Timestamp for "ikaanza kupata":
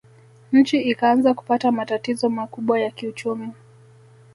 0.81-1.71